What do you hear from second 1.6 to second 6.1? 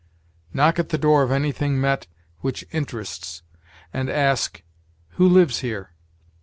met which interests, and ask, 'Who lives here?'